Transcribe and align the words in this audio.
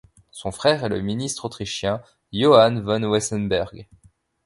Son 0.31 0.49
frère 0.51 0.83
est 0.83 0.89
le 0.89 0.99
ministre 1.01 1.45
autrichien 1.45 2.01
Johann 2.33 2.81
von 2.81 3.07
Wessenberg. 3.11 3.87